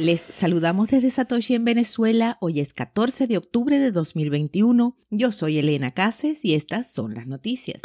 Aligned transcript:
Les 0.00 0.22
saludamos 0.22 0.88
desde 0.88 1.10
Satoshi 1.10 1.54
en 1.54 1.66
Venezuela. 1.66 2.38
Hoy 2.40 2.60
es 2.60 2.72
14 2.72 3.26
de 3.26 3.36
octubre 3.36 3.78
de 3.78 3.92
2021. 3.92 4.96
Yo 5.10 5.30
soy 5.30 5.58
Elena 5.58 5.90
Cases 5.90 6.42
y 6.42 6.54
estas 6.54 6.90
son 6.90 7.12
las 7.12 7.26
noticias. 7.26 7.82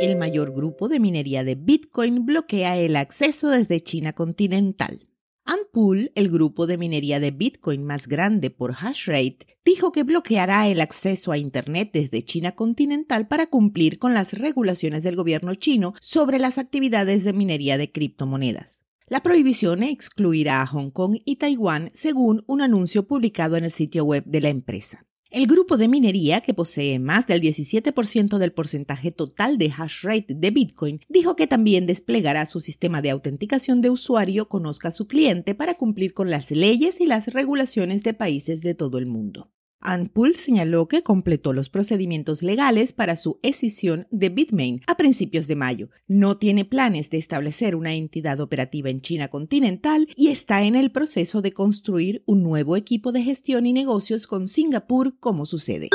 El 0.00 0.16
mayor 0.16 0.52
grupo 0.52 0.88
de 0.88 0.98
minería 0.98 1.44
de 1.44 1.54
Bitcoin 1.54 2.26
bloquea 2.26 2.76
el 2.78 2.96
acceso 2.96 3.48
desde 3.48 3.78
China 3.78 4.12
continental. 4.12 4.98
Antpool, 5.44 6.10
el 6.16 6.30
grupo 6.30 6.66
de 6.66 6.78
minería 6.78 7.20
de 7.20 7.30
Bitcoin 7.30 7.84
más 7.84 8.08
grande 8.08 8.50
por 8.50 8.72
hash 8.72 9.06
rate, 9.06 9.46
dijo 9.64 9.92
que 9.92 10.02
bloqueará 10.02 10.66
el 10.66 10.80
acceso 10.80 11.30
a 11.30 11.38
Internet 11.38 11.90
desde 11.92 12.22
China 12.22 12.56
continental 12.56 13.28
para 13.28 13.46
cumplir 13.46 14.00
con 14.00 14.14
las 14.14 14.32
regulaciones 14.32 15.04
del 15.04 15.14
gobierno 15.14 15.54
chino 15.54 15.94
sobre 16.00 16.40
las 16.40 16.58
actividades 16.58 17.22
de 17.22 17.34
minería 17.34 17.78
de 17.78 17.92
criptomonedas. 17.92 18.87
La 19.10 19.22
prohibición 19.22 19.82
excluirá 19.82 20.60
a 20.60 20.66
Hong 20.66 20.90
Kong 20.90 21.16
y 21.24 21.36
Taiwán 21.36 21.90
según 21.94 22.44
un 22.46 22.60
anuncio 22.60 23.06
publicado 23.06 23.56
en 23.56 23.64
el 23.64 23.70
sitio 23.70 24.04
web 24.04 24.22
de 24.26 24.42
la 24.42 24.50
empresa. 24.50 25.06
El 25.30 25.46
grupo 25.46 25.78
de 25.78 25.88
minería, 25.88 26.42
que 26.42 26.52
posee 26.52 26.98
más 26.98 27.26
del 27.26 27.40
17% 27.40 28.36
del 28.36 28.52
porcentaje 28.52 29.10
total 29.10 29.56
de 29.56 29.72
hash 29.74 30.02
rate 30.02 30.34
de 30.34 30.50
Bitcoin, 30.50 31.00
dijo 31.08 31.36
que 31.36 31.46
también 31.46 31.86
desplegará 31.86 32.44
su 32.44 32.60
sistema 32.60 33.00
de 33.00 33.08
autenticación 33.08 33.80
de 33.80 33.88
usuario 33.88 34.48
conozca 34.48 34.88
a 34.88 34.92
su 34.92 35.06
cliente 35.06 35.54
para 35.54 35.74
cumplir 35.74 36.12
con 36.12 36.30
las 36.30 36.50
leyes 36.50 37.00
y 37.00 37.06
las 37.06 37.28
regulaciones 37.28 38.02
de 38.02 38.12
países 38.12 38.60
de 38.60 38.74
todo 38.74 38.98
el 38.98 39.06
mundo. 39.06 39.50
Antpool 39.80 40.34
señaló 40.34 40.88
que 40.88 41.02
completó 41.02 41.52
los 41.52 41.70
procedimientos 41.70 42.42
legales 42.42 42.92
para 42.92 43.16
su 43.16 43.38
escisión 43.42 44.06
de 44.10 44.28
Bitmain 44.28 44.80
a 44.86 44.96
principios 44.96 45.46
de 45.46 45.56
mayo. 45.56 45.88
No 46.06 46.36
tiene 46.36 46.64
planes 46.64 47.10
de 47.10 47.18
establecer 47.18 47.76
una 47.76 47.94
entidad 47.94 48.40
operativa 48.40 48.90
en 48.90 49.00
China 49.00 49.28
continental 49.28 50.08
y 50.16 50.28
está 50.28 50.64
en 50.64 50.74
el 50.74 50.90
proceso 50.90 51.42
de 51.42 51.52
construir 51.52 52.22
un 52.26 52.42
nuevo 52.42 52.76
equipo 52.76 53.12
de 53.12 53.22
gestión 53.22 53.66
y 53.66 53.72
negocios 53.72 54.26
con 54.26 54.48
Singapur 54.48 55.18
como 55.18 55.46
sucede. 55.46 55.88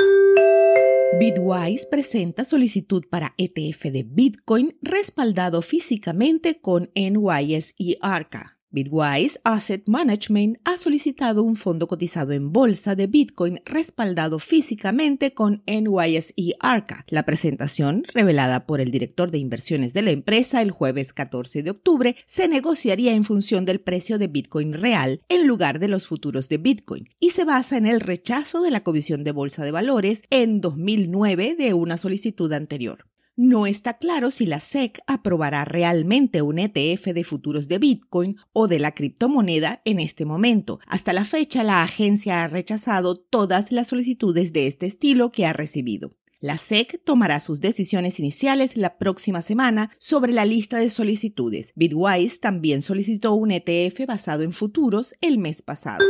Bitwise 1.20 1.86
presenta 1.86 2.44
solicitud 2.44 3.04
para 3.08 3.36
ETF 3.38 3.84
de 3.92 4.04
Bitcoin 4.04 4.76
respaldado 4.82 5.62
físicamente 5.62 6.60
con 6.60 6.90
NYSE 6.96 7.98
ARCA. 8.02 8.53
Bitwise 8.74 9.40
Asset 9.44 9.88
Management 9.88 10.58
ha 10.66 10.78
solicitado 10.78 11.44
un 11.44 11.58
fondo 11.58 11.86
cotizado 11.86 12.32
en 12.32 12.52
bolsa 12.52 12.96
de 12.96 13.06
Bitcoin 13.06 13.62
respaldado 13.66 14.40
físicamente 14.40 15.36
con 15.36 15.62
NYSE 15.68 16.56
ARCA. 16.60 17.06
La 17.08 17.22
presentación, 17.22 18.04
revelada 18.16 18.66
por 18.66 18.82
el 18.82 18.90
director 18.90 19.30
de 19.30 19.38
inversiones 19.38 19.94
de 19.94 20.02
la 20.02 20.10
empresa 20.10 20.64
el 20.64 20.72
jueves 20.72 21.14
14 21.14 21.62
de 21.62 21.70
octubre, 21.70 22.16
se 22.26 22.48
negociaría 22.48 23.14
en 23.14 23.26
función 23.26 23.64
del 23.66 23.80
precio 23.80 24.18
de 24.18 24.26
Bitcoin 24.26 24.74
real 24.74 25.22
en 25.30 25.46
lugar 25.46 25.78
de 25.78 25.88
los 25.88 26.08
futuros 26.08 26.50
de 26.50 26.58
Bitcoin 26.58 27.10
y 27.20 27.30
se 27.30 27.46
basa 27.46 27.78
en 27.78 27.86
el 27.86 28.00
rechazo 28.00 28.64
de 28.64 28.72
la 28.72 28.82
Comisión 28.82 29.24
de 29.24 29.34
Bolsa 29.34 29.64
de 29.64 29.72
Valores 29.72 30.24
en 30.32 30.62
2009 30.62 31.56
de 31.60 31.76
una 31.76 32.00
solicitud 32.00 32.52
anterior. 32.52 33.06
No 33.36 33.66
está 33.66 33.98
claro 33.98 34.30
si 34.30 34.46
la 34.46 34.60
SEC 34.60 35.00
aprobará 35.08 35.66
realmente 35.66 36.44
un 36.44 36.60
ETF 36.60 37.14
de 37.16 37.24
futuros 37.24 37.68
de 37.68 37.80
Bitcoin 37.80 38.38
o 38.52 38.68
de 38.68 38.78
la 38.78 38.94
criptomoneda 38.94 39.82
en 39.86 40.00
este 40.00 40.24
momento. 40.24 40.80
Hasta 40.86 41.14
la 41.14 41.26
fecha, 41.26 41.64
la 41.64 41.82
agencia 41.82 42.44
ha 42.44 42.48
rechazado 42.48 43.16
todas 43.16 43.72
las 43.72 43.88
solicitudes 43.88 44.54
de 44.54 44.68
este 44.68 44.86
estilo 44.86 45.32
que 45.32 45.48
ha 45.48 45.54
recibido. 45.54 46.12
La 46.42 46.58
SEC 46.58 47.02
tomará 47.04 47.40
sus 47.40 47.60
decisiones 47.60 48.20
iniciales 48.20 48.78
la 48.78 49.00
próxima 49.00 49.42
semana 49.42 49.90
sobre 49.98 50.32
la 50.32 50.46
lista 50.46 50.78
de 50.78 50.92
solicitudes. 50.92 51.72
Bitwise 51.74 52.40
también 52.40 52.84
solicitó 52.84 53.34
un 53.34 53.50
ETF 53.50 54.06
basado 54.06 54.44
en 54.44 54.54
futuros 54.54 55.16
el 55.22 55.40
mes 55.40 55.64
pasado. 55.64 56.06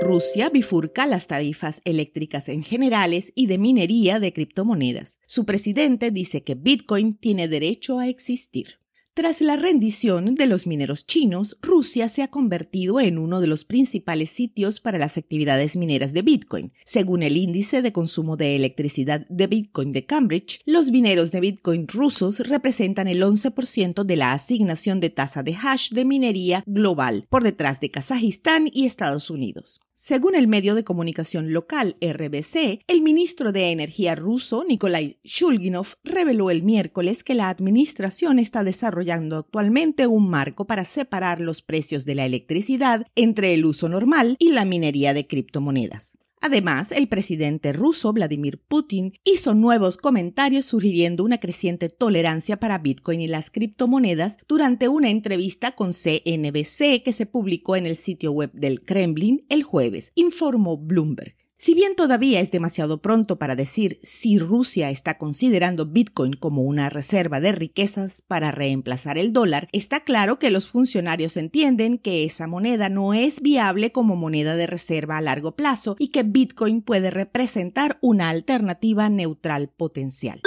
Rusia 0.00 0.50
bifurca 0.50 1.06
las 1.06 1.28
tarifas 1.28 1.80
eléctricas 1.84 2.48
en 2.48 2.62
generales 2.62 3.32
y 3.34 3.46
de 3.46 3.58
minería 3.58 4.18
de 4.18 4.32
criptomonedas. 4.32 5.18
Su 5.26 5.44
presidente 5.44 6.10
dice 6.10 6.42
que 6.42 6.56
Bitcoin 6.56 7.16
tiene 7.16 7.48
derecho 7.48 8.00
a 8.00 8.08
existir. 8.08 8.78
Tras 9.14 9.40
la 9.40 9.54
rendición 9.54 10.34
de 10.34 10.46
los 10.46 10.66
mineros 10.66 11.06
chinos, 11.06 11.56
Rusia 11.62 12.08
se 12.08 12.22
ha 12.22 12.32
convertido 12.32 12.98
en 12.98 13.18
uno 13.18 13.40
de 13.40 13.46
los 13.46 13.64
principales 13.64 14.30
sitios 14.30 14.80
para 14.80 14.98
las 14.98 15.16
actividades 15.16 15.76
mineras 15.76 16.12
de 16.12 16.22
Bitcoin. 16.22 16.72
Según 16.84 17.22
el 17.22 17.36
índice 17.36 17.80
de 17.80 17.92
consumo 17.92 18.36
de 18.36 18.56
electricidad 18.56 19.24
de 19.28 19.46
Bitcoin 19.46 19.92
de 19.92 20.04
Cambridge, 20.04 20.60
los 20.66 20.90
mineros 20.90 21.30
de 21.30 21.38
Bitcoin 21.38 21.86
rusos 21.86 22.40
representan 22.40 23.06
el 23.06 23.22
11% 23.22 24.02
de 24.02 24.16
la 24.16 24.32
asignación 24.32 24.98
de 24.98 25.10
tasa 25.10 25.44
de 25.44 25.54
hash 25.54 25.90
de 25.92 26.04
minería 26.04 26.64
global, 26.66 27.28
por 27.30 27.44
detrás 27.44 27.78
de 27.78 27.92
Kazajistán 27.92 28.68
y 28.72 28.84
Estados 28.84 29.30
Unidos. 29.30 29.80
Según 30.06 30.34
el 30.34 30.48
medio 30.48 30.74
de 30.74 30.84
comunicación 30.84 31.54
local 31.54 31.96
RBC, 31.98 32.82
el 32.88 33.00
ministro 33.00 33.52
de 33.52 33.70
Energía 33.70 34.14
ruso, 34.14 34.62
Nikolai 34.68 35.16
Shulginov, 35.24 35.94
reveló 36.04 36.50
el 36.50 36.62
miércoles 36.62 37.24
que 37.24 37.32
la 37.32 37.48
administración 37.48 38.38
está 38.38 38.64
desarrollando 38.64 39.38
actualmente 39.38 40.06
un 40.06 40.28
marco 40.28 40.66
para 40.66 40.84
separar 40.84 41.40
los 41.40 41.62
precios 41.62 42.04
de 42.04 42.16
la 42.16 42.26
electricidad 42.26 43.06
entre 43.16 43.54
el 43.54 43.64
uso 43.64 43.88
normal 43.88 44.36
y 44.38 44.52
la 44.52 44.66
minería 44.66 45.14
de 45.14 45.26
criptomonedas. 45.26 46.18
Además, 46.46 46.92
el 46.92 47.08
presidente 47.08 47.72
ruso 47.72 48.12
Vladimir 48.12 48.60
Putin 48.68 49.14
hizo 49.24 49.54
nuevos 49.54 49.96
comentarios 49.96 50.66
sugiriendo 50.66 51.24
una 51.24 51.38
creciente 51.38 51.88
tolerancia 51.88 52.60
para 52.60 52.76
Bitcoin 52.76 53.22
y 53.22 53.28
las 53.28 53.50
criptomonedas 53.50 54.36
durante 54.46 54.88
una 54.88 55.08
entrevista 55.08 55.74
con 55.74 55.92
CNBC 55.92 57.02
que 57.02 57.14
se 57.14 57.24
publicó 57.24 57.76
en 57.76 57.86
el 57.86 57.96
sitio 57.96 58.30
web 58.32 58.52
del 58.52 58.82
Kremlin 58.82 59.46
el 59.48 59.62
jueves, 59.62 60.12
informó 60.16 60.76
Bloomberg. 60.76 61.34
Si 61.56 61.74
bien 61.74 61.94
todavía 61.94 62.40
es 62.40 62.50
demasiado 62.50 63.00
pronto 63.00 63.38
para 63.38 63.54
decir 63.54 63.98
si 64.02 64.38
Rusia 64.38 64.90
está 64.90 65.18
considerando 65.18 65.86
Bitcoin 65.86 66.32
como 66.32 66.62
una 66.62 66.90
reserva 66.90 67.40
de 67.40 67.52
riquezas 67.52 68.22
para 68.22 68.50
reemplazar 68.50 69.18
el 69.18 69.32
dólar, 69.32 69.68
está 69.72 70.00
claro 70.00 70.38
que 70.38 70.50
los 70.50 70.66
funcionarios 70.66 71.36
entienden 71.36 71.98
que 71.98 72.24
esa 72.24 72.48
moneda 72.48 72.88
no 72.88 73.14
es 73.14 73.40
viable 73.40 73.92
como 73.92 74.16
moneda 74.16 74.56
de 74.56 74.66
reserva 74.66 75.16
a 75.16 75.20
largo 75.20 75.54
plazo 75.54 75.94
y 75.98 76.08
que 76.08 76.24
Bitcoin 76.24 76.82
puede 76.82 77.10
representar 77.10 77.98
una 78.02 78.30
alternativa 78.30 79.08
neutral 79.08 79.68
potencial 79.68 80.40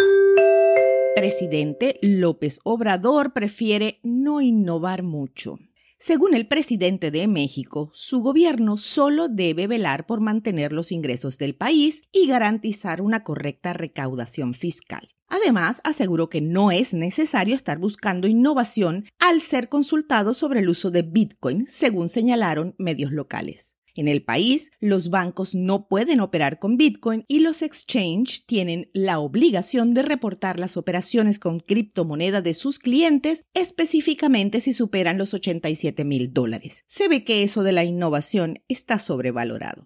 presidente 1.17 1.97
López 2.03 2.59
Obrador 2.63 3.33
prefiere 3.33 3.99
no 4.03 4.39
innovar 4.39 5.01
mucho. 5.01 5.57
Según 5.99 6.35
el 6.35 6.47
presidente 6.47 7.09
de 7.09 7.27
México, 7.27 7.91
su 7.95 8.21
gobierno 8.21 8.77
solo 8.77 9.29
debe 9.29 9.65
velar 9.65 10.05
por 10.05 10.21
mantener 10.21 10.71
los 10.71 10.91
ingresos 10.91 11.39
del 11.39 11.55
país 11.55 12.03
y 12.11 12.27
garantizar 12.27 13.01
una 13.01 13.23
correcta 13.23 13.73
recaudación 13.73 14.53
fiscal. 14.53 15.09
Además, 15.27 15.81
aseguró 15.83 16.29
que 16.29 16.39
no 16.39 16.71
es 16.71 16.93
necesario 16.93 17.55
estar 17.55 17.79
buscando 17.79 18.27
innovación 18.27 19.05
al 19.17 19.41
ser 19.41 19.69
consultado 19.69 20.33
sobre 20.35 20.59
el 20.59 20.69
uso 20.69 20.91
de 20.91 21.01
Bitcoin, 21.01 21.65
según 21.65 22.09
señalaron 22.09 22.75
medios 22.77 23.11
locales. 23.11 23.76
En 23.97 24.07
el 24.07 24.23
país, 24.23 24.71
los 24.79 25.09
bancos 25.09 25.55
no 25.55 25.87
pueden 25.87 26.21
operar 26.21 26.59
con 26.59 26.77
Bitcoin 26.77 27.25
y 27.27 27.39
los 27.39 27.63
exchange 27.63 28.45
tienen 28.45 28.89
la 28.93 29.19
obligación 29.19 29.95
de 29.95 30.03
reportar 30.03 30.59
las 30.59 30.77
operaciones 30.77 31.39
con 31.39 31.59
criptomoneda 31.59 32.41
de 32.41 32.53
sus 32.53 32.77
clientes, 32.77 33.45
específicamente 33.55 34.61
si 34.61 34.71
superan 34.71 35.17
los 35.17 35.33
87 35.33 36.05
mil 36.05 36.31
dólares. 36.31 36.83
Se 36.87 37.07
ve 37.07 37.23
que 37.23 37.43
eso 37.43 37.63
de 37.63 37.71
la 37.71 37.83
innovación 37.83 38.59
está 38.67 38.99
sobrevalorado. 38.99 39.85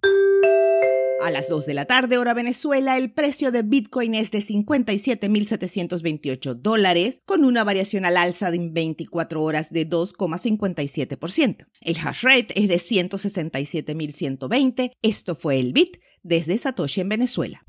A 1.21 1.29
las 1.29 1.49
2 1.49 1.67
de 1.67 1.75
la 1.75 1.85
tarde, 1.85 2.17
hora 2.17 2.33
Venezuela, 2.33 2.97
el 2.97 3.11
precio 3.11 3.51
de 3.51 3.61
Bitcoin 3.61 4.15
es 4.15 4.31
de 4.31 4.39
57.728 4.39 6.55
dólares, 6.55 7.21
con 7.25 7.45
una 7.45 7.63
variación 7.63 8.05
al 8.05 8.17
alza 8.17 8.49
de 8.49 8.69
24 8.71 9.43
horas 9.43 9.71
de 9.71 9.87
2,57%. 9.87 11.67
El 11.81 11.97
hash 12.03 12.23
rate 12.23 12.59
es 12.59 12.67
de 12.67 12.77
167.120. 12.77 14.93
Esto 15.03 15.35
fue 15.35 15.59
el 15.59 15.73
Bit 15.73 15.99
desde 16.23 16.57
Satoshi 16.57 17.01
en 17.01 17.09
Venezuela. 17.09 17.61